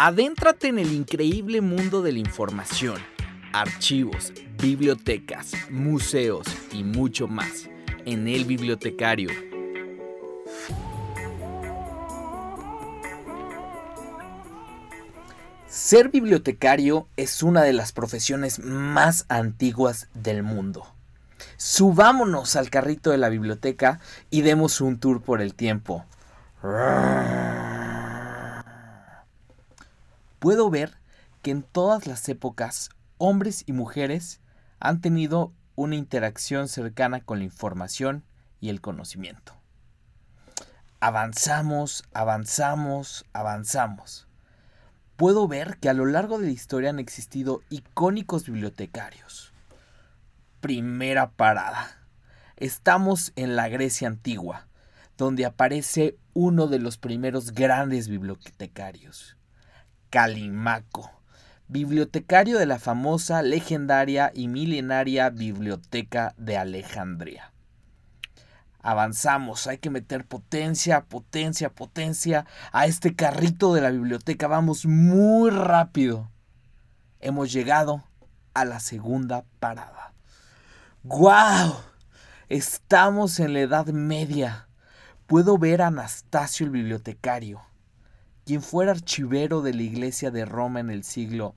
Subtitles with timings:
[0.00, 3.00] Adéntrate en el increíble mundo de la información,
[3.52, 7.68] archivos, bibliotecas, museos y mucho más
[8.04, 9.30] en El Bibliotecario.
[15.66, 20.86] Ser bibliotecario es una de las profesiones más antiguas del mundo.
[21.56, 23.98] Subámonos al carrito de la biblioteca
[24.30, 26.04] y demos un tour por el tiempo.
[30.38, 30.98] Puedo ver
[31.42, 34.40] que en todas las épocas hombres y mujeres
[34.80, 38.24] han tenido una interacción cercana con la información
[38.60, 39.54] y el conocimiento.
[41.00, 44.26] Avanzamos, avanzamos, avanzamos.
[45.16, 49.52] Puedo ver que a lo largo de la historia han existido icónicos bibliotecarios.
[50.60, 51.98] Primera parada.
[52.56, 54.66] Estamos en la Grecia antigua,
[55.16, 59.36] donde aparece uno de los primeros grandes bibliotecarios,
[60.10, 61.10] Calimaco,
[61.68, 67.52] bibliotecario de la famosa, legendaria y milenaria Biblioteca de Alejandría.
[68.80, 74.46] Avanzamos, hay que meter potencia, potencia, potencia a este carrito de la biblioteca.
[74.46, 76.30] Vamos muy rápido.
[77.20, 78.02] Hemos llegado
[78.54, 80.14] a la segunda parada.
[81.02, 81.74] ¡Guau!
[82.48, 84.68] Estamos en la Edad Media.
[85.26, 87.67] Puedo ver a Anastasio el bibliotecario
[88.48, 91.54] quien fuera archivero de la iglesia de Roma en el siglo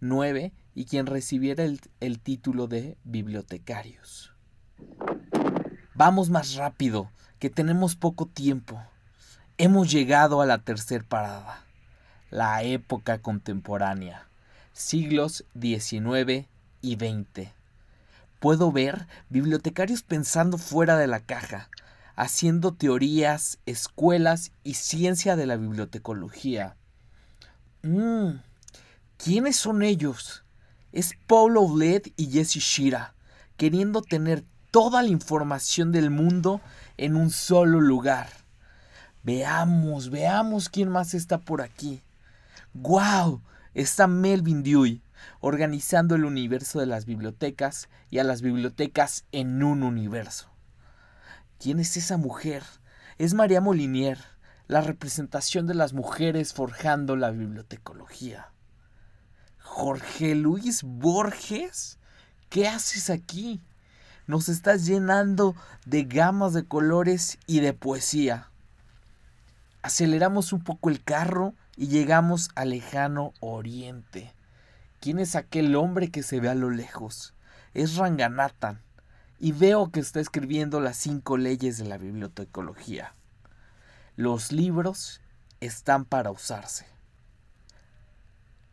[0.00, 4.32] IX y quien recibiera el, el título de bibliotecarios.
[5.94, 8.82] Vamos más rápido, que tenemos poco tiempo.
[9.58, 11.62] Hemos llegado a la tercera parada,
[12.30, 14.26] la época contemporánea,
[14.72, 16.48] siglos XIX
[16.82, 17.52] y XX.
[18.40, 21.68] Puedo ver bibliotecarios pensando fuera de la caja,
[22.18, 26.76] haciendo teorías, escuelas y ciencia de la bibliotecología.
[27.82, 28.40] Mm,
[29.16, 30.42] ¿Quiénes son ellos?
[30.90, 33.14] Es Paul Oulet y Jesse Shira,
[33.56, 36.60] queriendo tener toda la información del mundo
[36.96, 38.28] en un solo lugar.
[39.22, 42.02] Veamos, veamos quién más está por aquí.
[42.74, 43.42] ¡Guau!
[43.74, 45.02] Está Melvin Dewey,
[45.38, 50.50] organizando el universo de las bibliotecas y a las bibliotecas en un universo.
[51.58, 52.62] ¿Quién es esa mujer?
[53.18, 54.18] Es María Molinier,
[54.68, 58.52] la representación de las mujeres forjando la bibliotecología.
[59.58, 61.98] Jorge Luis Borges,
[62.48, 63.60] ¿qué haces aquí?
[64.28, 68.50] Nos estás llenando de gamas de colores y de poesía.
[69.82, 74.32] Aceleramos un poco el carro y llegamos al lejano oriente.
[75.00, 77.34] ¿Quién es aquel hombre que se ve a lo lejos?
[77.74, 78.80] Es Ranganathan,
[79.38, 83.14] y veo que está escribiendo las cinco leyes de la bibliotecología.
[84.16, 85.20] Los libros
[85.60, 86.86] están para usarse.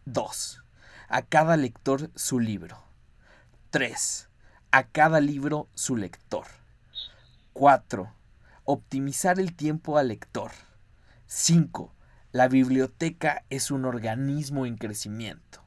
[0.05, 0.63] 2.
[1.07, 2.83] A cada lector su libro.
[3.69, 4.29] 3.
[4.71, 6.45] A cada libro su lector.
[7.53, 8.11] 4.
[8.63, 10.51] Optimizar el tiempo al lector.
[11.27, 11.93] 5.
[12.31, 15.63] La biblioteca es un organismo en crecimiento.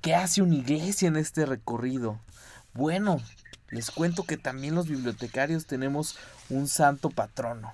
[0.00, 2.20] ¿Qué hace una iglesia en este recorrido?
[2.76, 3.22] Bueno,
[3.70, 6.18] les cuento que también los bibliotecarios tenemos
[6.50, 7.72] un santo patrono.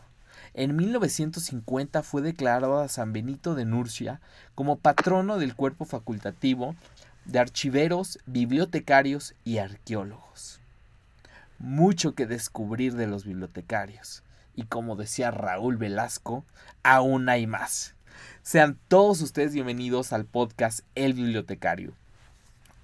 [0.55, 4.21] En 1950 fue declarado a San Benito de Nurcia
[4.55, 6.77] como patrono del cuerpo facultativo
[7.25, 10.61] de archiveros, bibliotecarios y arqueólogos.
[11.59, 14.23] Mucho que descubrir de los bibliotecarios.
[14.55, 16.45] Y como decía Raúl Velasco,
[16.85, 17.97] aún hay más.
[18.45, 21.93] Sean todos ustedes bienvenidos al podcast El Bibliotecario.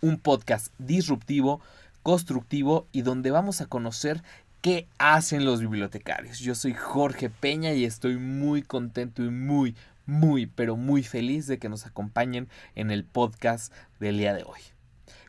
[0.00, 1.60] Un podcast disruptivo
[2.08, 4.22] constructivo y donde vamos a conocer
[4.62, 6.38] qué hacen los bibliotecarios.
[6.38, 9.76] Yo soy Jorge Peña y estoy muy contento y muy,
[10.06, 14.60] muy, pero muy feliz de que nos acompañen en el podcast del día de hoy.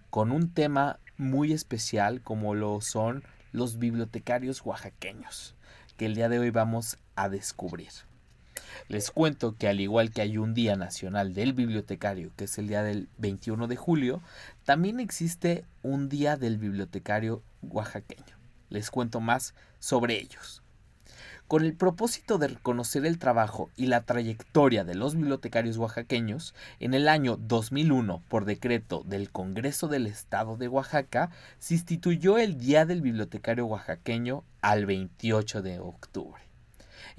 [0.09, 5.56] Con un tema muy especial como lo son los bibliotecarios oaxaqueños,
[5.97, 7.91] que el día de hoy vamos a descubrir.
[8.88, 12.68] Les cuento que al igual que hay un Día Nacional del Bibliotecario, que es el
[12.68, 14.22] día del 21 de julio,
[14.66, 18.38] también existe un Día del Bibliotecario oaxaqueño.
[18.70, 20.62] Les cuento más sobre ellos.
[21.50, 26.94] Con el propósito de reconocer el trabajo y la trayectoria de los bibliotecarios oaxaqueños, en
[26.94, 32.86] el año 2001, por decreto del Congreso del Estado de Oaxaca, se instituyó el Día
[32.86, 36.48] del Bibliotecario Oaxaqueño al 28 de octubre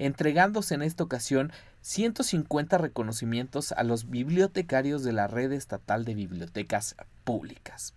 [0.01, 1.51] entregándose en esta ocasión
[1.81, 7.93] 150 reconocimientos a los bibliotecarios de la Red Estatal de Bibliotecas Públicas.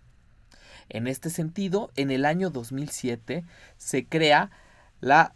[0.87, 3.43] En este sentido, en el año 2007
[3.77, 4.51] se crea
[5.01, 5.33] la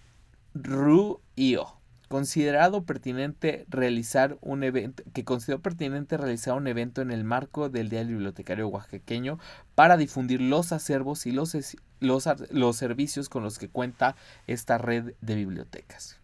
[0.53, 7.69] RUIO, considerado pertinente realizar un evento que consideró pertinente realizar un evento en el marco
[7.69, 9.39] del Día del Bibliotecario Oaxaqueño
[9.73, 11.57] para difundir los acervos y los,
[11.99, 16.18] los, los servicios con los que cuenta esta red de bibliotecas.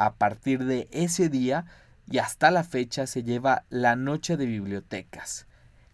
[0.00, 1.66] A partir de ese día
[2.10, 5.46] y hasta la fecha se lleva la Noche de Bibliotecas,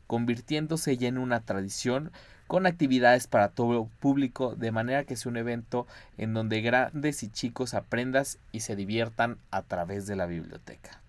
[0.07, 2.13] convirtiéndose ya en una tradición
[2.47, 5.89] con actividades para todo público, de manera que sea un evento
[6.19, 11.01] en donde grandes y chicos aprendas y se diviertan a través de la biblioteca.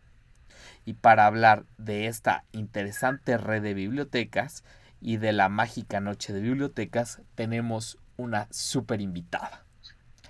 [0.83, 4.63] Y para hablar de esta interesante red de bibliotecas
[5.01, 9.63] y de la mágica noche de bibliotecas, tenemos una super invitada.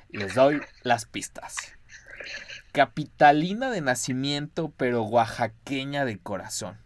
[0.09, 1.76] Les doy las pistas.
[2.77, 6.77] Capitalina de nacimiento, pero oaxaqueña de corazón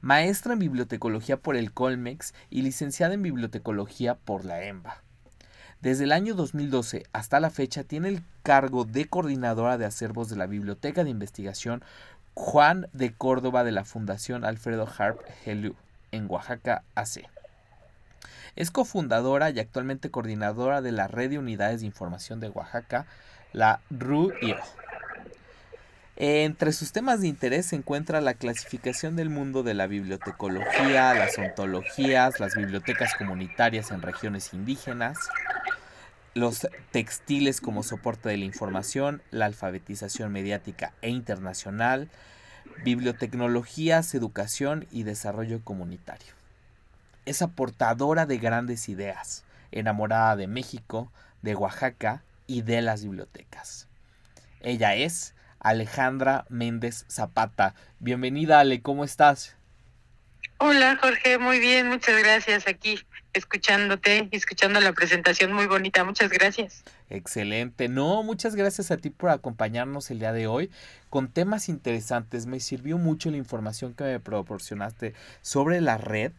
[0.00, 5.02] maestra en bibliotecología por el Colmex y licenciada en bibliotecología por la EMBA.
[5.82, 10.36] Desde el año 2012 hasta la fecha tiene el cargo de coordinadora de acervos de
[10.36, 11.84] la Biblioteca de Investigación
[12.32, 15.76] Juan de Córdoba de la Fundación Alfredo Harp Helú
[16.10, 17.28] en Oaxaca AC.
[18.56, 23.04] Es cofundadora y actualmente coordinadora de la Red de Unidades de Información de Oaxaca,
[23.52, 24.56] la RUIO.
[26.20, 31.38] Entre sus temas de interés se encuentra la clasificación del mundo de la bibliotecología, las
[31.38, 35.16] ontologías, las bibliotecas comunitarias en regiones indígenas,
[36.34, 42.08] los textiles como soporte de la información, la alfabetización mediática e internacional,
[42.84, 46.32] bibliotecnologías, educación y desarrollo comunitario.
[47.26, 51.12] Es aportadora de grandes ideas, enamorada de México,
[51.42, 53.86] de Oaxaca y de las bibliotecas.
[54.60, 57.74] Ella es Alejandra Méndez Zapata.
[57.98, 59.56] Bienvenida Ale, ¿cómo estás?
[60.60, 62.98] Hola Jorge, muy bien, muchas gracias aquí
[63.32, 66.82] escuchándote y escuchando la presentación muy bonita, muchas gracias.
[67.10, 70.70] Excelente, no, muchas gracias a ti por acompañarnos el día de hoy
[71.10, 76.32] con temas interesantes, me sirvió mucho la información que me proporcionaste sobre la red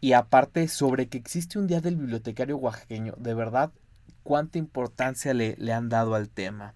[0.00, 3.72] y aparte sobre que existe un día del bibliotecario oaxaqueño, de verdad
[4.22, 6.74] cuánta importancia le, le, han dado al tema.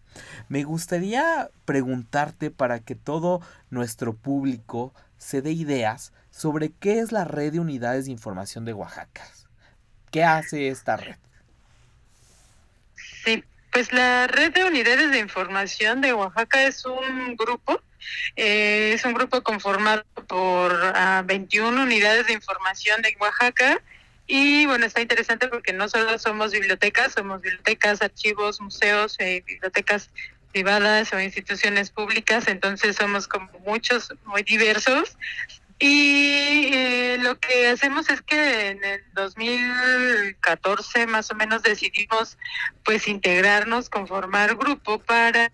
[0.49, 3.41] Me gustaría preguntarte para que todo
[3.71, 8.73] nuestro público se dé ideas sobre qué es la red de unidades de información de
[8.73, 9.23] Oaxaca.
[10.11, 11.17] ¿Qué hace esta red?
[13.25, 17.81] Sí, pues la red de unidades de información de Oaxaca es un grupo,
[18.37, 20.73] eh, es un grupo conformado por
[21.27, 23.81] 21 ah, unidades de información de Oaxaca
[24.33, 30.09] y bueno, está interesante porque no solo somos bibliotecas, somos bibliotecas, archivos, museos, eh, bibliotecas
[30.53, 35.17] privadas o instituciones públicas, entonces somos como muchos, muy diversos.
[35.81, 42.39] Y eh, lo que hacemos es que en el 2014 más o menos decidimos
[42.85, 45.51] pues integrarnos, conformar grupo para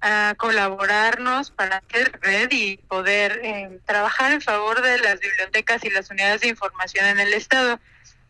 [0.00, 5.90] ah, colaborarnos, para hacer red y poder eh, trabajar en favor de las bibliotecas y
[5.90, 7.80] las unidades de información en el Estado.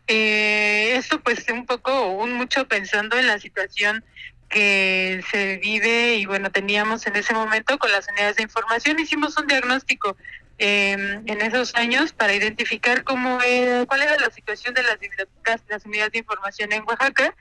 [0.07, 4.03] Eh, esto pues un poco, un mucho pensando en la situación
[4.51, 9.37] que se vive y bueno, teníamos en ese momento con las unidades de información, hicimos
[9.37, 10.17] un diagnóstico
[10.57, 15.61] em, en esos años para identificar cómo era, cuál era la situación de las bibliotecas,
[15.69, 17.33] las unidades de información en Oaxaca.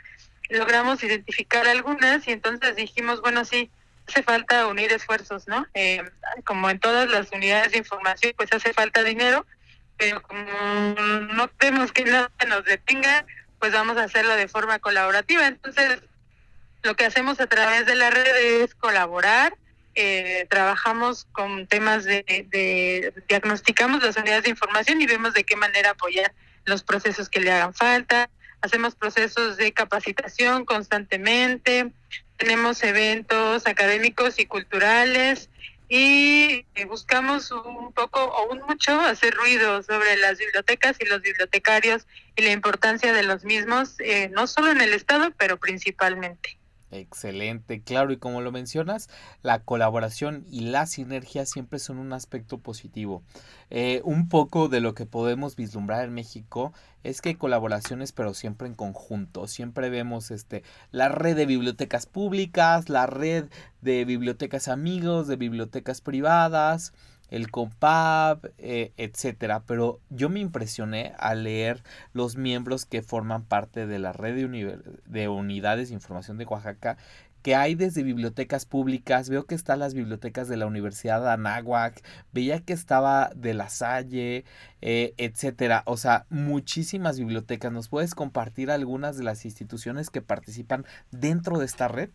[0.49, 3.71] Logramos identificar algunas y entonces dijimos, bueno, sí,
[4.11, 5.67] hace falta unir esfuerzos, ¿no?
[5.75, 6.09] Em,
[6.45, 9.47] como en todas las unidades de información, pues hace falta dinero
[10.01, 10.43] pero como
[11.35, 13.27] no tenemos que nada nos detenga,
[13.59, 15.47] pues vamos a hacerlo de forma colaborativa.
[15.47, 16.01] Entonces,
[16.83, 19.55] lo que hacemos a través de la red es colaborar,
[19.95, 25.55] eh, trabajamos con temas de, de, diagnosticamos las unidades de información y vemos de qué
[25.55, 26.33] manera apoyar
[26.65, 28.31] los procesos que le hagan falta,
[28.63, 31.93] hacemos procesos de capacitación constantemente,
[32.41, 35.51] tenemos eventos académicos y culturales,
[35.91, 41.21] y eh, buscamos un poco o un mucho hacer ruido sobre las bibliotecas y los
[41.21, 42.07] bibliotecarios
[42.37, 46.60] y la importancia de los mismos, eh, no solo en el Estado, pero principalmente.
[46.93, 49.09] Excelente, claro, y como lo mencionas,
[49.43, 53.23] la colaboración y la sinergia siempre son un aspecto positivo.
[53.71, 56.73] Eh, un poco de lo que podemos vislumbrar en México
[57.05, 59.47] es que hay colaboraciones, pero siempre en conjunto.
[59.47, 63.45] Siempre vemos este, la red de bibliotecas públicas, la red
[63.83, 66.93] de bibliotecas amigos, de bibliotecas privadas,
[67.31, 69.63] el COMPAB, eh, etcétera.
[69.67, 71.83] Pero yo me impresioné al leer
[72.13, 76.97] los miembros que forman parte de la red de, de unidades de información de Oaxaca
[77.43, 82.03] que hay desde bibliotecas públicas, veo que están las bibliotecas de la Universidad de Anáhuac,
[82.33, 84.45] veía que estaba de La Salle,
[84.83, 85.83] eh, etcétera.
[85.87, 87.73] O sea, muchísimas bibliotecas.
[87.73, 92.11] ¿Nos puedes compartir algunas de las instituciones que participan dentro de esta red?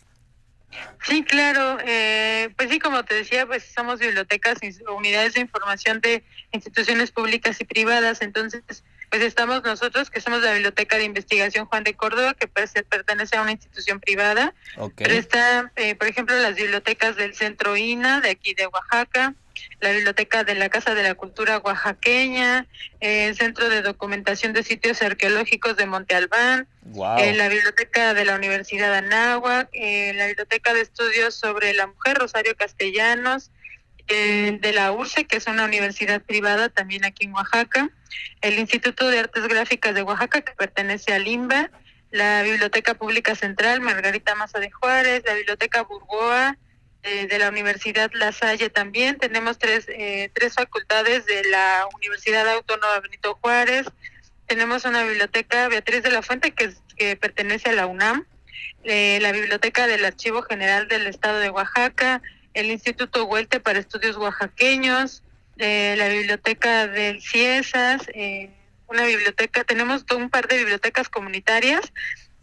[1.04, 1.78] Sí, claro.
[1.86, 4.58] Eh, pues sí, como te decía, pues somos bibliotecas,
[4.96, 8.22] unidades de información de instituciones públicas y privadas.
[8.22, 8.64] Entonces,
[9.10, 13.42] pues estamos nosotros, que somos la Biblioteca de Investigación Juan de Córdoba, que pertenece a
[13.42, 14.54] una institución privada.
[14.96, 19.36] Pero está, eh, por ejemplo, las bibliotecas del Centro INA, de aquí de Oaxaca,
[19.82, 22.68] la Biblioteca de la Casa de la Cultura Oaxaqueña,
[23.00, 26.68] el Centro de Documentación de Sitios Arqueológicos de Monte Albán,
[27.18, 31.88] eh, la Biblioteca de la Universidad de Anáhuac, eh, la Biblioteca de Estudios sobre la
[31.88, 33.52] Mujer Rosario Castellanos,
[34.08, 37.90] eh, de la URCE, que es una universidad privada también aquí en Oaxaca,
[38.42, 41.72] el Instituto de Artes Gráficas de Oaxaca, que pertenece al IMBA,
[42.12, 46.56] la Biblioteca Pública Central, Margarita Maza de Juárez, la Biblioteca Burgoa,
[47.06, 49.18] eh, de la Universidad La Salle también.
[49.18, 53.88] Tenemos tres, eh, tres facultades de la Universidad Autónoma Benito Juárez.
[54.48, 58.26] Tenemos una biblioteca Beatriz de la Fuente que, que pertenece a la UNAM,
[58.84, 62.22] la Biblioteca del Archivo General del Estado de Oaxaca,
[62.56, 65.24] el Instituto Huelte para Estudios Oaxaqueños,
[65.58, 68.50] eh, la Biblioteca del CIESAS, eh,
[68.88, 71.94] una biblioteca, tenemos un par de bibliotecas comunitarias,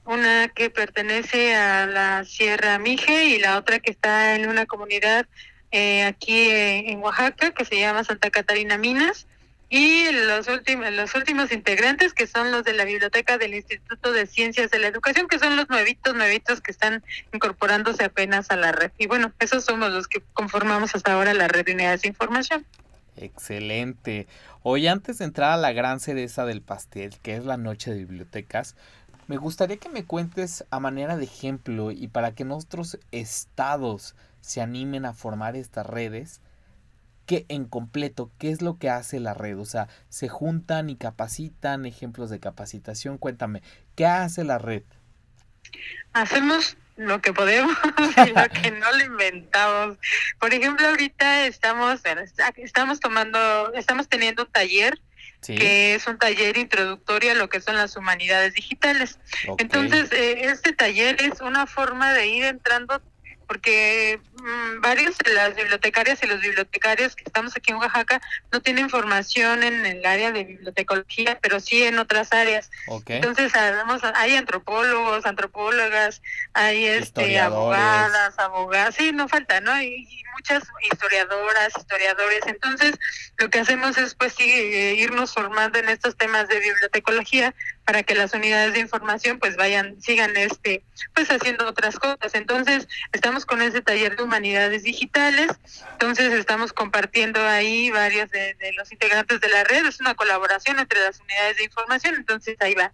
[0.04, 5.26] una que pertenece a la Sierra Mije y la otra que está en una comunidad
[5.70, 9.26] eh, aquí en Oaxaca que se llama Santa Catarina Minas.
[9.68, 14.26] Y los últimos los últimos integrantes que son los de la biblioteca del Instituto de
[14.26, 18.72] Ciencias de la Educación que son los nuevitos nuevitos que están incorporándose apenas a la
[18.72, 18.90] red.
[18.98, 22.66] Y bueno esos somos los que conformamos hasta ahora la red de de información.
[23.16, 24.26] Excelente.
[24.62, 27.98] Hoy antes de entrar a la gran cereza del pastel que es la noche de
[28.00, 28.76] bibliotecas
[29.32, 34.60] me gustaría que me cuentes a manera de ejemplo y para que nuestros estados se
[34.60, 36.42] animen a formar estas redes
[37.24, 39.58] ¿Qué en completo, qué es lo que hace la red?
[39.58, 43.16] O sea, se juntan y capacitan, ejemplos de capacitación.
[43.16, 43.62] Cuéntame,
[43.96, 44.82] ¿qué hace la red?
[46.12, 47.74] Hacemos lo que podemos
[48.26, 49.96] y lo que no lo inventamos.
[50.40, 52.02] Por ejemplo, ahorita estamos
[52.56, 55.00] estamos tomando, estamos teniendo un taller
[55.46, 59.18] que es un taller introductorio a lo que son las humanidades digitales.
[59.58, 63.02] Entonces, eh, este taller es una forma de ir entrando
[63.52, 68.18] porque mmm, varios de las bibliotecarias y los bibliotecarios que estamos aquí en Oaxaca
[68.50, 72.70] no tienen formación en el área de bibliotecología, pero sí en otras áreas.
[73.08, 73.52] Entonces,
[74.14, 76.22] hay antropólogos, antropólogas,
[76.54, 79.78] hay este abogadas, abogadas, sí, no falta, ¿no?
[79.82, 82.40] Y, muchas historiadoras, historiadores.
[82.46, 82.98] Entonces,
[83.36, 88.02] lo que hacemos es pues sí, eh, irnos formando en estos temas de bibliotecología para
[88.02, 90.84] que las unidades de información pues vayan, sigan este,
[91.14, 92.34] pues haciendo otras cosas.
[92.34, 95.50] Entonces, estamos con ese taller de humanidades digitales,
[95.92, 101.00] entonces estamos compartiendo ahí varios de, los integrantes de la red, es una colaboración entre
[101.00, 102.92] las unidades de información, entonces ahí va.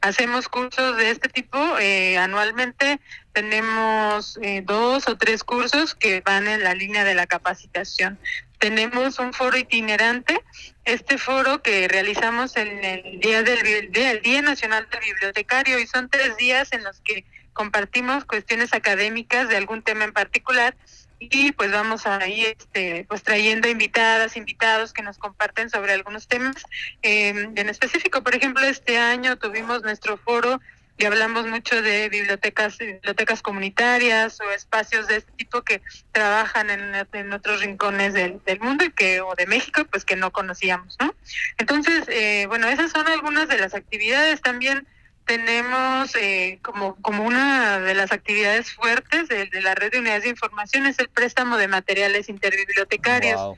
[0.00, 2.98] Hacemos cursos de este tipo eh, anualmente.
[3.32, 8.18] Tenemos eh, dos o tres cursos que van en la línea de la capacitación
[8.58, 10.40] tenemos un foro itinerante,
[10.84, 16.36] este foro que realizamos en el Día del Día Nacional del Bibliotecario y son tres
[16.36, 20.76] días en los que compartimos cuestiones académicas de algún tema en particular
[21.18, 26.62] y pues vamos ahí este pues trayendo invitadas invitados que nos comparten sobre algunos temas
[27.02, 28.22] eh, en específico.
[28.22, 30.60] Por ejemplo este año tuvimos nuestro foro
[30.98, 37.32] y hablamos mucho de bibliotecas, bibliotecas comunitarias o espacios de este tipo que trabajan en,
[37.32, 41.14] otros rincones del, mundo y que o de México pues que no conocíamos, ¿no?
[41.56, 44.42] Entonces, eh, bueno, esas son algunas de las actividades.
[44.42, 44.88] También
[45.24, 50.30] tenemos eh, como, como una de las actividades fuertes de, la red de unidades de
[50.30, 53.56] información es el préstamo de materiales interbibliotecarios.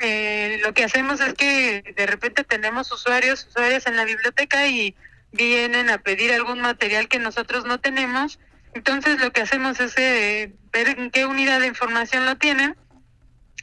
[0.00, 4.94] Eh, lo que hacemos es que de repente tenemos usuarios, usuarias en la biblioteca y
[5.32, 8.38] vienen a pedir algún material que nosotros no tenemos.
[8.74, 12.76] Entonces lo que hacemos es eh, ver en qué unidad de información lo tienen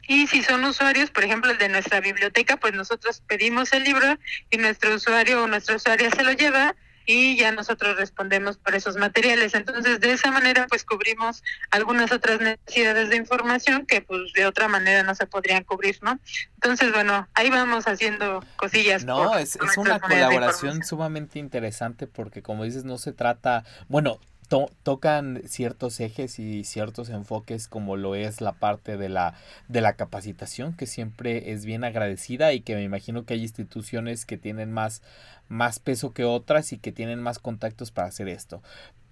[0.08, 4.18] y si son usuarios, por ejemplo, el de nuestra biblioteca, pues nosotros pedimos el libro
[4.50, 6.76] y nuestro usuario o nuestra usuaria se lo lleva
[7.06, 9.54] y ya nosotros respondemos por esos materiales.
[9.54, 14.68] Entonces, de esa manera, pues cubrimos algunas otras necesidades de información que pues de otra
[14.68, 16.18] manera no se podrían cubrir, ¿no?
[16.54, 19.04] Entonces, bueno, ahí vamos haciendo cosillas.
[19.04, 25.42] No, es, es una colaboración sumamente interesante porque, como dices, no se trata, bueno, tocan
[25.46, 29.34] ciertos ejes y ciertos enfoques como lo es la parte de la
[29.68, 34.24] de la capacitación que siempre es bien agradecida y que me imagino que hay instituciones
[34.24, 35.02] que tienen más
[35.48, 38.62] más peso que otras y que tienen más contactos para hacer esto.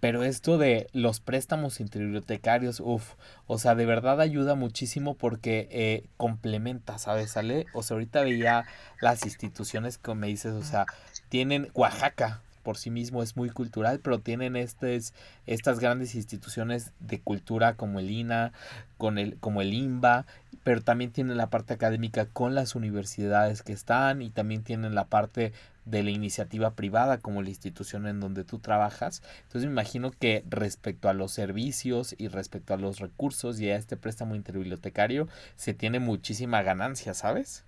[0.01, 3.15] Pero esto de los préstamos interbibliotecarios, uff,
[3.47, 7.31] o sea, de verdad ayuda muchísimo porque eh, complementa, ¿sabes?
[7.31, 8.67] Sale, o sea, ahorita veía
[9.01, 10.85] las instituciones que me dices, o sea,
[11.31, 15.15] tienen Oaxaca, por sí mismo es muy cultural, pero tienen estas,
[15.47, 18.53] estas grandes instituciones de cultura como el INA,
[18.99, 20.27] con el, como el INBA,
[20.65, 25.05] pero también tienen la parte académica con las universidades que están y también tienen la
[25.05, 25.53] parte
[25.85, 29.23] de la iniciativa privada como la institución en donde tú trabajas.
[29.43, 33.77] Entonces me imagino que respecto a los servicios y respecto a los recursos y a
[33.77, 37.65] este préstamo interbibliotecario se tiene muchísima ganancia, ¿sabes?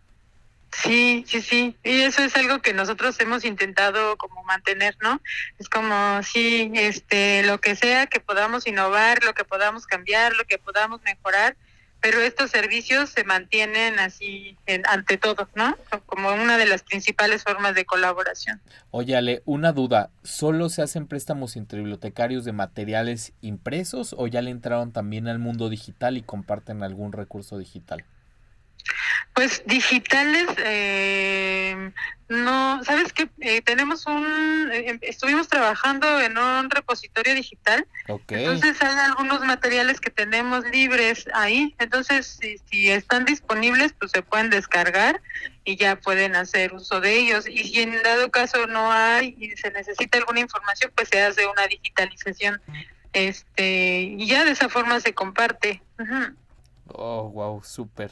[0.72, 1.76] Sí, sí, sí.
[1.82, 5.20] Y eso es algo que nosotros hemos intentado como mantener, ¿no?
[5.58, 10.44] Es como, sí, este, lo que sea que podamos innovar, lo que podamos cambiar, lo
[10.44, 11.56] que podamos mejorar,
[12.00, 14.56] pero estos servicios se mantienen así
[14.86, 15.76] ante todo, ¿no?
[16.06, 18.60] Como una de las principales formas de colaboración.
[18.90, 24.50] Oye, Ale, una duda, ¿solo se hacen préstamos interbibliotecarios de materiales impresos o ya le
[24.50, 28.04] entraron también al mundo digital y comparten algún recurso digital?
[29.34, 31.92] Pues digitales, eh,
[32.28, 33.28] no, ¿sabes qué?
[33.40, 40.00] Eh, tenemos un, eh, em, estuvimos trabajando en un repositorio digital, entonces hay algunos materiales
[40.00, 45.22] que tenemos libres ahí, entonces si, si, están disponibles, pues se pueden descargar
[45.64, 47.46] y ya pueden hacer uso de ellos.
[47.48, 51.46] Y si en dado caso no hay y se necesita alguna información, pues se hace
[51.46, 52.60] una digitalización,
[53.12, 55.80] este, y ya de esa forma se comparte.
[56.88, 58.10] Oh, wow, súper.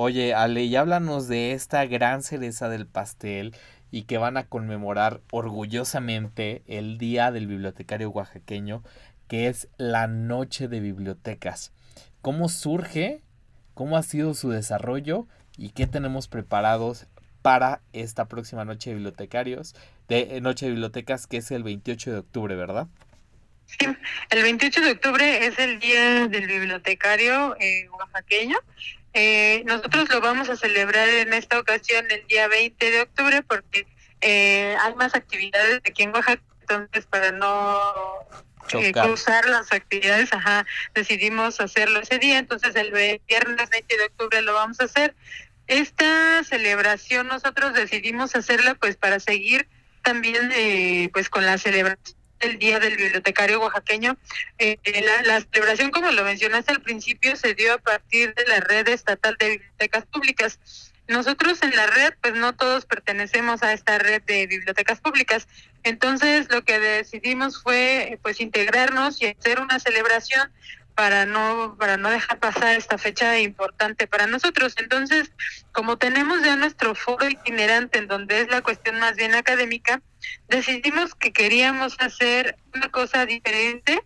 [0.00, 3.52] Oye, Ale, y háblanos de esta gran cereza del pastel
[3.90, 8.84] y que van a conmemorar orgullosamente el Día del Bibliotecario Oaxaqueño,
[9.26, 11.72] que es la Noche de Bibliotecas.
[12.22, 13.22] ¿Cómo surge?
[13.74, 15.26] ¿Cómo ha sido su desarrollo?
[15.56, 17.08] ¿Y qué tenemos preparados
[17.42, 19.74] para esta próxima Noche de Bibliotecarios,
[20.06, 22.86] de eh, Noche de Bibliotecas, que es el 28 de octubre, ¿verdad?
[23.66, 23.84] Sí,
[24.30, 28.58] el 28 de octubre es el Día del Bibliotecario eh, Oaxaqueño
[29.14, 33.86] eh, nosotros lo vamos a celebrar en esta ocasión el día 20 de octubre porque
[34.20, 37.80] eh, hay más actividades aquí en Oaxaca, entonces para no
[38.74, 42.90] eh, cruzar las actividades, ajá, decidimos hacerlo ese día, entonces el
[43.26, 45.14] viernes 20 de octubre lo vamos a hacer.
[45.66, 49.68] Esta celebración nosotros decidimos hacerla pues para seguir
[50.02, 54.16] también eh, pues con la celebración el Día del Bibliotecario Oaxaqueño.
[54.58, 54.78] Eh,
[55.24, 59.36] la, celebración, como lo mencionaste al principio, se dio a partir de la red estatal
[59.38, 60.58] de bibliotecas públicas.
[61.06, 65.48] Nosotros en la red, pues no todos pertenecemos a esta red de bibliotecas públicas.
[65.82, 70.52] Entonces, lo que decidimos fue, pues, integrarnos y hacer una celebración
[70.98, 74.74] para no para no dejar pasar esta fecha importante para nosotros.
[74.78, 75.30] Entonces,
[75.70, 80.02] como tenemos ya nuestro foro itinerante en donde es la cuestión más bien académica,
[80.48, 84.02] decidimos que queríamos hacer una cosa diferente.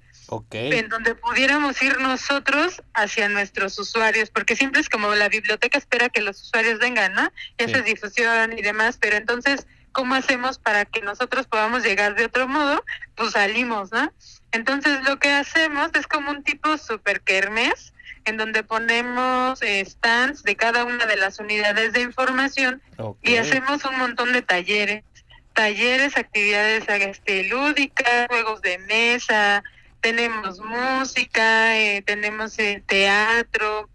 [0.53, 6.09] En donde pudiéramos ir nosotros hacia nuestros usuarios, porque siempre es como la biblioteca espera
[6.09, 7.31] que los usuarios vengan, ¿no?
[7.59, 12.25] Esa es difusión y demás, pero entonces, ¿cómo hacemos para que nosotros podamos llegar de
[12.25, 12.83] otro modo?
[13.15, 14.11] Pues salimos, ¿no?
[14.53, 17.93] Entonces lo que hacemos es como un tipo super kermes,
[18.25, 22.81] en donde ponemos eh, stands de cada una de las unidades de información
[23.23, 25.05] y hacemos un montón de talleres
[25.53, 29.63] talleres, actividades este, lúdicas, juegos de mesa,
[30.01, 33.89] tenemos música, eh, tenemos eh, teatro,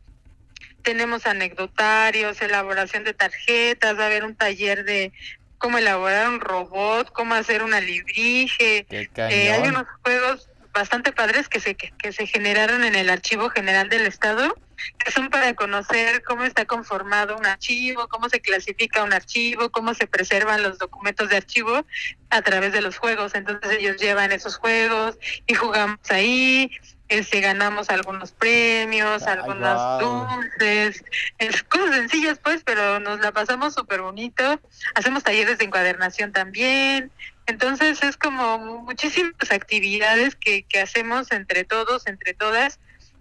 [0.81, 5.11] tenemos anecdotarios, elaboración de tarjetas, va a haber un taller de
[5.57, 8.85] cómo elaborar un robot, cómo hacer una librige.
[8.89, 13.89] Eh, hay unos juegos bastante padres que se, que se generaron en el Archivo General
[13.89, 14.55] del Estado
[14.97, 19.93] que son para conocer cómo está conformado un archivo, cómo se clasifica un archivo, cómo
[19.93, 21.85] se preservan los documentos de archivo
[22.29, 23.35] a través de los juegos.
[23.35, 26.71] Entonces ellos llevan esos juegos y jugamos ahí,
[27.09, 31.03] este, ganamos algunos premios, algunas dulces,
[31.37, 34.59] es, cosas sencillas pues, pero nos la pasamos súper bonito.
[34.95, 37.11] Hacemos talleres de encuadernación también.
[37.45, 42.79] Entonces es como muchísimas actividades que, que hacemos entre todos, entre todas,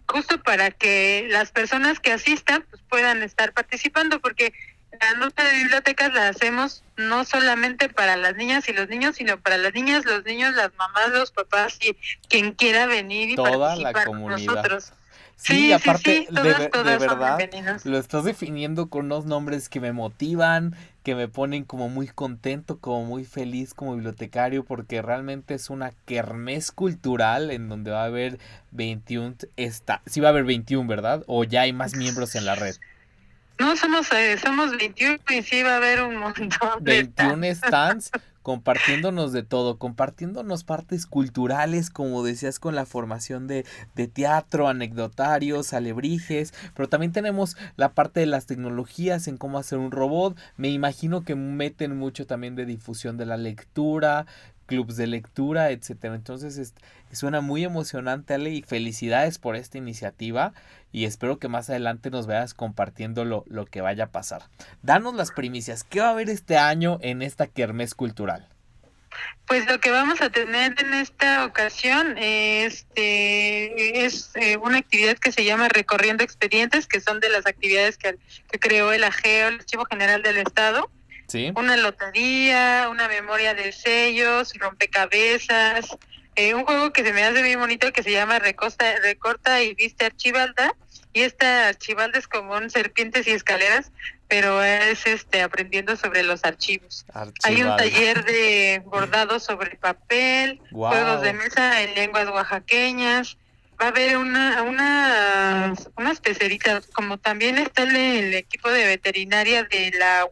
[0.09, 4.53] justo para que las personas que asistan pues, puedan estar participando, porque
[5.01, 9.39] la nota de bibliotecas la hacemos no solamente para las niñas y los niños, sino
[9.39, 11.97] para las niñas, los niños, las mamás, los papás y
[12.29, 14.37] quien quiera venir y Toda participar la comunidad.
[14.37, 14.93] Con nosotros.
[15.37, 17.39] Sí, aparte, de, verdad,
[17.85, 20.75] lo estás definiendo con unos nombres que me motivan,
[21.07, 25.93] que me ponen como muy contento, como muy feliz como bibliotecario, porque realmente es una
[26.05, 28.41] kermés cultural en donde va a haber
[28.73, 31.23] 21, esta, sí va a haber 21, ¿verdad?
[31.29, 32.75] O ya hay más miembros en la red.
[33.61, 38.11] No, somos, eh, somos 21 y sí va a haber un montón de 21 stands
[38.47, 45.73] compartiéndonos de todo, compartiéndonos partes culturales, como decías, con la formación de, de teatro, anecdotarios,
[45.73, 50.39] alebrijes, pero también tenemos la parte de las tecnologías en cómo hacer un robot.
[50.57, 54.27] Me imagino que meten mucho también de difusión de la lectura,
[54.67, 56.15] clubs de lectura, etcétera.
[56.15, 56.75] Entonces
[57.13, 60.53] suena muy emocionante, Ale, y felicidades por esta iniciativa
[60.93, 64.43] y espero que más adelante nos vayas compartiendo lo, lo que vaya a pasar.
[64.83, 68.49] Danos las primicias, ¿qué va a haber este año en esta Kermés Cultural?
[69.47, 75.33] Pues lo que vamos a tener en esta ocasión este, es eh, una actividad que
[75.33, 78.19] se llama Recorriendo Expedientes, que son de las actividades que,
[78.51, 80.91] que creó el AGEO, el Archivo General del Estado.
[81.29, 81.53] ¿Sí?
[81.57, 85.97] Una lotería, una memoria de sellos, rompecabezas,
[86.37, 89.75] eh, un juego que se me hace muy bonito que se llama Recosta, Recorta y
[89.75, 90.75] Viste Archivalda.
[91.15, 93.91] Y esta archivalda es como un serpientes y escaleras,
[94.29, 97.07] pero es este aprendiendo sobre los archivos.
[97.43, 103.39] Hay un taller de bordado sobre papel, juegos de mesa en lenguas oaxaqueñas.
[103.81, 109.93] Va a haber una, una, unas peceritas, como también está el, equipo de veterinaria de
[109.99, 110.27] la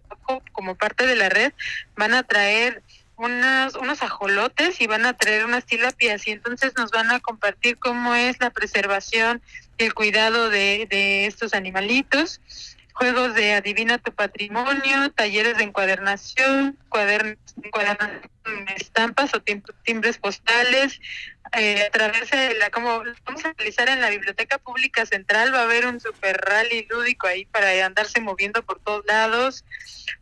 [0.52, 1.52] como parte de la red,
[1.96, 2.82] van a traer
[3.16, 7.76] unos, unos ajolotes y van a traer unas tilapias y entonces nos van a compartir
[7.78, 9.42] cómo es la preservación
[9.76, 12.40] y el cuidado de, de estos animalitos
[12.94, 17.36] juegos de adivina tu patrimonio, talleres de encuadernación, cuadernos,
[18.76, 21.00] estampas o timbres postales.
[21.56, 25.60] Eh, a través de la, como vamos a realizar en la Biblioteca Pública Central, va
[25.60, 29.64] a haber un super rally lúdico ahí para andarse moviendo por todos lados,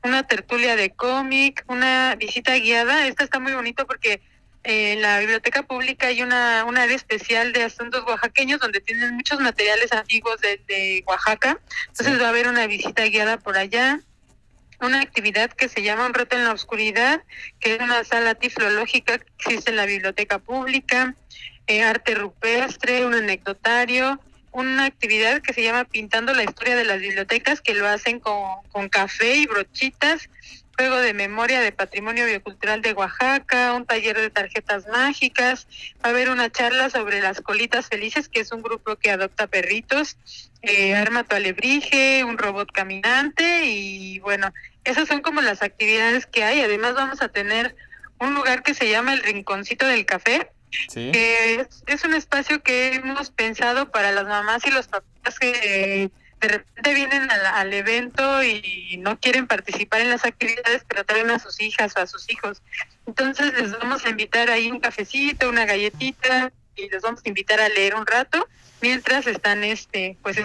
[0.02, 3.06] una tertulia de cómic, una visita guiada.
[3.06, 4.20] Esto está muy bonito porque
[4.64, 9.40] en la biblioteca pública hay una, una área especial de asuntos oaxaqueños donde tienen muchos
[9.40, 11.58] materiales antiguos de, Oaxaca.
[11.88, 14.00] Entonces va a haber una visita guiada por allá.
[14.80, 17.22] Una actividad que se llama Un reto en la oscuridad,
[17.60, 21.14] que es una sala tiflológica que existe en la biblioteca pública.
[21.66, 24.20] Eh, arte rupestre, un anecdotario,
[24.50, 28.42] una actividad que se llama Pintando la historia de las bibliotecas, que lo hacen con,
[28.70, 30.28] con café y brochitas
[30.82, 35.68] juego de memoria de patrimonio biocultural de Oaxaca, un taller de tarjetas mágicas,
[36.04, 39.46] va a haber una charla sobre las colitas felices, que es un grupo que adopta
[39.46, 40.16] perritos,
[40.62, 46.42] eh, arma tu alebrije, un robot caminante y bueno, esas son como las actividades que
[46.42, 46.60] hay.
[46.62, 47.76] Además vamos a tener
[48.18, 50.50] un lugar que se llama el Rinconcito del Café,
[50.92, 56.10] que es, un espacio que hemos pensado para las mamás y los papás que
[56.42, 61.38] de repente vienen al, evento y no quieren participar en las actividades, pero traen a
[61.38, 62.60] sus hijas o a sus hijos.
[63.06, 67.60] Entonces les vamos a invitar ahí un cafecito, una galletita y les vamos a invitar
[67.60, 68.48] a leer un rato
[68.80, 70.36] mientras están este pues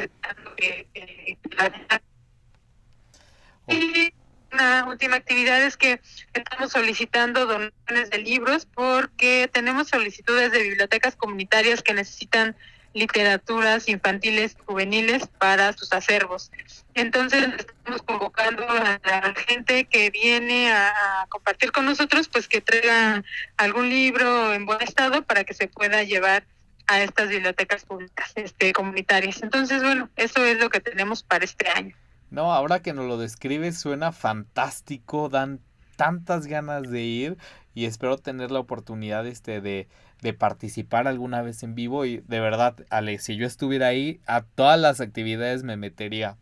[3.68, 4.14] y
[4.52, 6.00] una última actividad es que
[6.34, 12.56] estamos solicitando donaciones de libros porque tenemos solicitudes de bibliotecas comunitarias que necesitan
[12.98, 16.52] literaturas infantiles juveniles para sus acervos.
[16.94, 20.94] Entonces estamos convocando a la gente que viene a,
[21.30, 23.24] compartir con nosotros, pues que traiga
[23.58, 26.46] algún libro en buen estado para que se pueda llevar
[26.88, 29.44] a estas bibliotecas públicas este, comunitarias.
[29.44, 31.96] Entonces, bueno, eso es lo que tenemos para este año.
[32.30, 35.60] No, ahora que nos lo describes suena fantástico, dan
[35.98, 37.38] tantas ganas de ir
[37.76, 39.90] y espero tener la oportunidad este de
[40.22, 44.42] de participar alguna vez en vivo y de verdad, Ale, si yo estuviera ahí, a
[44.42, 46.38] todas las actividades me metería.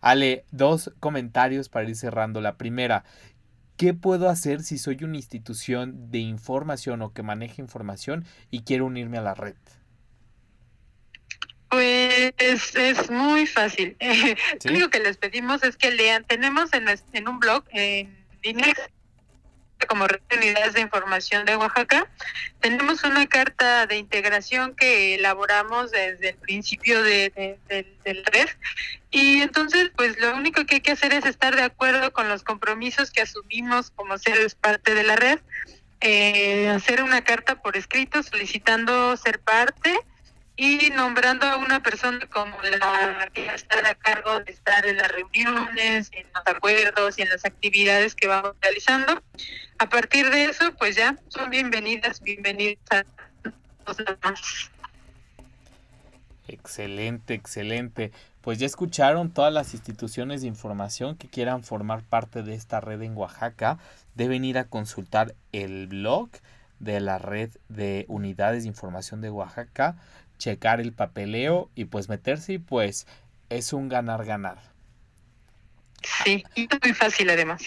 [0.00, 2.40] Ale, dos comentarios para ir cerrando.
[2.40, 3.04] La primera,
[3.76, 8.86] ¿qué puedo hacer si soy una institución de información o que maneja información y quiero
[8.86, 9.56] unirme a la red?
[11.68, 13.96] Pues es muy fácil.
[14.64, 16.24] Lo único que les pedimos es que lean.
[16.24, 18.25] Tenemos en, en un blog en
[19.88, 22.08] como Red de Unidades de Información de Oaxaca,
[22.60, 27.58] tenemos una carta de integración que elaboramos desde el principio de,
[28.04, 28.48] del red.
[29.10, 32.42] Y entonces pues lo único que hay que hacer es estar de acuerdo con los
[32.42, 35.38] compromisos que asumimos como seres parte de la red,
[36.00, 39.98] eh, hacer una carta por escrito solicitando ser parte
[40.56, 45.12] y nombrando a una persona como la que está a cargo de estar en las
[45.12, 49.22] reuniones, en los acuerdos y en las actividades que vamos realizando.
[49.78, 53.04] A partir de eso, pues ya son bienvenidas, bienvenidas a
[53.86, 54.70] los demás.
[56.48, 58.12] Excelente, excelente.
[58.40, 63.02] Pues ya escucharon todas las instituciones de información que quieran formar parte de esta red
[63.02, 63.78] en Oaxaca.
[64.14, 66.30] Deben ir a consultar el blog
[66.78, 69.96] de la red de unidades de información de Oaxaca
[70.38, 73.06] checar el papeleo y pues meterse y pues
[73.48, 74.58] es un ganar-ganar.
[76.24, 76.44] Sí,
[76.82, 77.62] muy fácil además.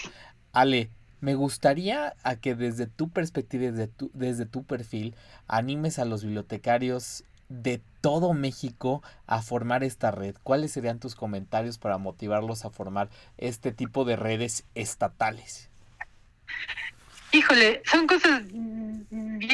[0.52, 5.14] Ale, me gustaría a que desde tu perspectiva, desde tu, desde tu perfil,
[5.46, 10.36] animes a los bibliotecarios de todo México a formar esta red.
[10.42, 15.68] ¿Cuáles serían tus comentarios para motivarlos a formar este tipo de redes estatales?
[17.32, 19.49] Híjole, son cosas bien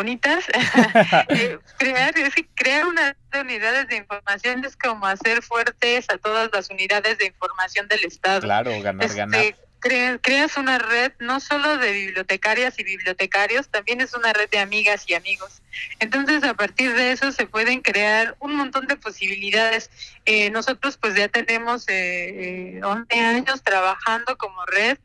[0.00, 0.44] bonitas.
[1.28, 2.14] Eh, crear,
[2.54, 7.26] crear una de unidades de información es como hacer fuertes a todas las unidades de
[7.26, 8.40] información del Estado.
[8.40, 9.54] Claro, ganar, Este, ganar.
[9.80, 14.58] crea- creas una red no solo de bibliotecarias y bibliotecarios, también es una red de
[14.58, 15.62] amigas y amigos.
[16.00, 19.90] Entonces, a partir de eso se pueden crear un montón de posibilidades.
[20.26, 24.98] Eh, nosotros pues ya tenemos eh, eh, 11 años trabajando como red.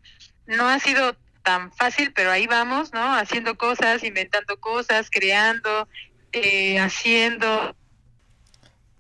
[0.48, 3.16] No ha sido tan fácil, pero ahí vamos, ¿no?
[3.16, 5.88] Haciendo cosas, inventando cosas, creando,
[6.34, 7.76] eh, haciendo.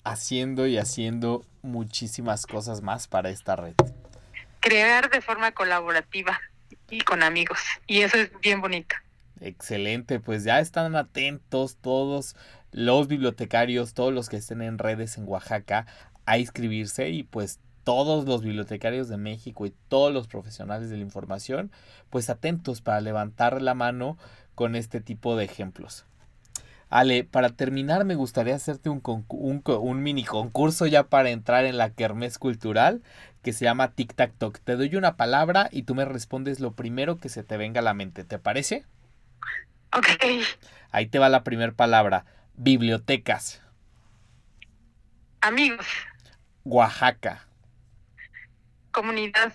[0.03, 3.73] Haciendo y haciendo muchísimas cosas más para esta red.
[4.61, 6.39] crear de forma colaborativa
[6.89, 7.59] y con amigos.
[7.85, 8.95] Y eso es bien bonito.
[9.41, 12.35] Excelente, pues ya están atentos todos
[12.71, 15.85] los bibliotecarios, todos los que estén en redes en Oaxaca
[16.25, 21.03] a inscribirse y pues todos los bibliotecarios de México y todos los profesionales de la
[21.03, 21.71] información,
[22.09, 24.17] pues atentos para levantar la mano
[24.55, 26.05] con este tipo de ejemplos.
[26.89, 31.91] Ale, para terminar me gustaría hacerte un, un mini concurso ya para entrar en la
[31.91, 33.01] kermés cultural
[33.41, 34.59] que se llama Tic Tac Toc.
[34.59, 37.83] Te doy una palabra y tú me respondes lo primero que se te venga a
[37.83, 38.85] la mente, ¿te parece?
[39.93, 40.07] Ok.
[40.91, 42.25] Ahí te va la primera palabra.
[42.55, 43.61] Bibliotecas.
[45.41, 45.85] Amigos,
[46.63, 47.45] Oaxaca.
[48.95, 49.53] Comunidad,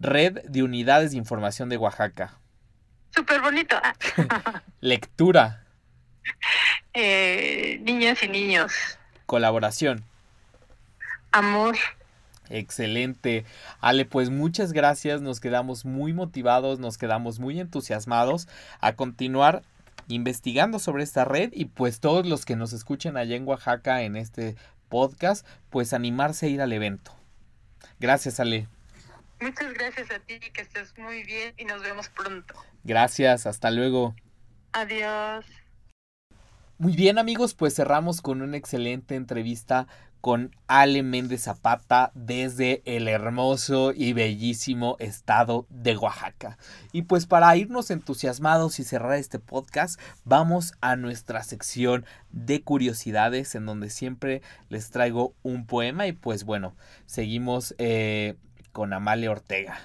[0.00, 2.38] Red de Unidades de Información de Oaxaca.
[3.14, 3.76] súper bonito.
[3.82, 5.64] Ah, Lectura.
[6.92, 8.72] eh, niñas y niños,
[9.26, 10.04] Colaboración.
[11.32, 11.76] amor.
[12.48, 13.44] Excelente.
[13.80, 15.20] Ale, pues muchas gracias.
[15.20, 18.46] Nos quedamos muy motivados, nos quedamos muy entusiasmados
[18.80, 19.62] a continuar
[20.08, 24.14] investigando sobre esta red y pues todos los que nos escuchen allá en Oaxaca en
[24.14, 24.54] este
[24.88, 27.12] podcast, pues animarse a ir al evento.
[27.98, 28.68] Gracias, Ale.
[29.40, 32.54] Muchas gracias a ti, que estés muy bien y nos vemos pronto.
[32.84, 34.14] Gracias, hasta luego.
[34.72, 35.44] Adiós.
[36.78, 39.86] Muy bien amigos, pues cerramos con una excelente entrevista
[40.26, 46.58] con Ale Méndez Zapata desde el hermoso y bellísimo estado de Oaxaca.
[46.90, 53.54] Y pues para irnos entusiasmados y cerrar este podcast, vamos a nuestra sección de curiosidades
[53.54, 56.74] en donde siempre les traigo un poema y pues bueno,
[57.06, 58.34] seguimos eh,
[58.72, 59.78] con Amalia Ortega.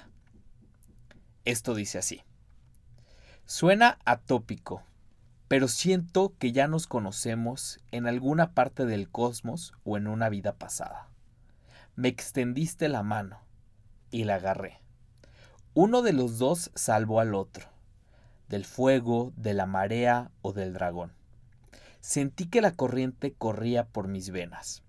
[1.44, 2.20] Esto dice así.
[3.46, 4.82] Suena atópico
[5.52, 10.54] pero siento que ya nos conocemos en alguna parte del cosmos o en una vida
[10.54, 11.10] pasada.
[11.94, 13.38] Me extendiste la mano
[14.10, 14.80] y la agarré.
[15.74, 17.66] Uno de los dos salvó al otro,
[18.48, 21.12] del fuego, de la marea o del dragón.
[22.00, 24.82] Sentí que la corriente corría por mis venas.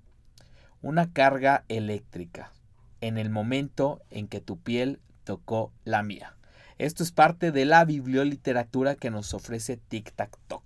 [0.82, 2.54] Una carga eléctrica,
[3.02, 6.38] en el momento en que tu piel tocó la mía.
[6.78, 10.64] Esto es parte de la biblioliteratura que nos ofrece Tic Tac Toc.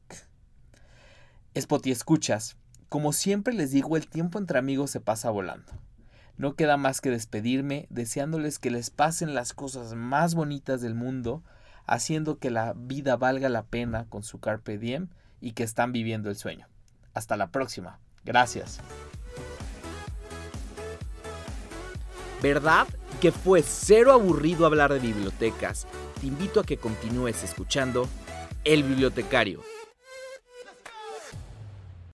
[1.59, 2.55] Spotty escuchas,
[2.89, 5.73] como siempre les digo, el tiempo entre amigos se pasa volando.
[6.37, 11.43] No queda más que despedirme deseándoles que les pasen las cosas más bonitas del mundo,
[11.85, 15.09] haciendo que la vida valga la pena con su carpe diem
[15.41, 16.67] y que están viviendo el sueño.
[17.13, 17.99] Hasta la próxima.
[18.23, 18.79] Gracias.
[22.41, 22.87] ¿Verdad
[23.19, 25.87] que fue cero aburrido hablar de bibliotecas?
[26.19, 28.07] Te invito a que continúes escuchando
[28.63, 29.76] El Bibliotecario